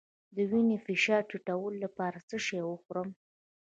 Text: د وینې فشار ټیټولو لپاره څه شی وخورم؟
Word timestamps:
د 0.35 0.37
وینې 0.51 0.77
فشار 0.85 1.21
ټیټولو 1.29 1.77
لپاره 1.85 2.17
څه 2.29 2.37
شی 2.45 2.59
وخورم؟ 2.65 3.09